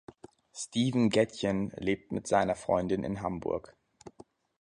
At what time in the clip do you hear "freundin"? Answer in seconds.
2.55-3.03